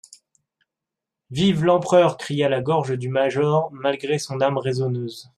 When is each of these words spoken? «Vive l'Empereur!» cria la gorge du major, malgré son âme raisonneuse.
«Vive 1.29 1.63
l'Empereur!» 1.63 2.17
cria 2.17 2.49
la 2.49 2.59
gorge 2.59 2.93
du 2.97 3.07
major, 3.07 3.69
malgré 3.71 4.17
son 4.17 4.41
âme 4.41 4.57
raisonneuse. 4.57 5.29